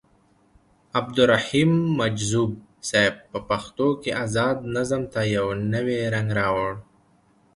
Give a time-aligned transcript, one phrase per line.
[0.99, 2.51] عبدالرحيم مجذوب
[2.89, 6.75] صيب په پښتو کې ازاد نظم ته يو نوې رنګ راوړو.